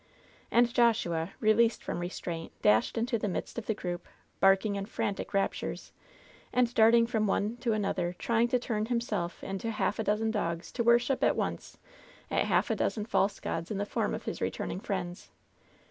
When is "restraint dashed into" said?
1.99-3.19